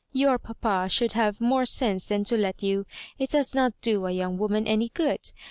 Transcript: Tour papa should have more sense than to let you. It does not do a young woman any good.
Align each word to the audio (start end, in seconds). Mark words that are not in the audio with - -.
Tour 0.15 0.39
papa 0.39 0.87
should 0.89 1.13
have 1.13 1.39
more 1.39 1.63
sense 1.63 2.07
than 2.07 2.23
to 2.23 2.35
let 2.35 2.63
you. 2.63 2.87
It 3.19 3.29
does 3.29 3.53
not 3.53 3.79
do 3.81 4.07
a 4.07 4.11
young 4.11 4.35
woman 4.39 4.65
any 4.65 4.89
good. 4.89 5.31